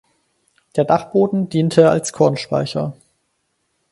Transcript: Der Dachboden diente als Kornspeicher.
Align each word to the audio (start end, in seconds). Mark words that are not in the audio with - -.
Der 0.77 0.83
Dachboden 0.83 1.47
diente 1.49 1.91
als 1.91 2.11
Kornspeicher. 2.11 2.95